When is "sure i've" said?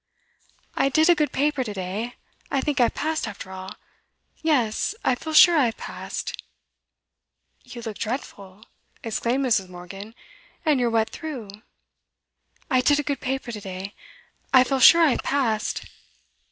5.35-5.77, 14.79-15.21